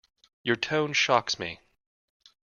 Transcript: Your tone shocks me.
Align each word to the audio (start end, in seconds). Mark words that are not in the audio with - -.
Your 0.41 0.55
tone 0.55 0.93
shocks 0.93 1.37
me. 1.37 1.59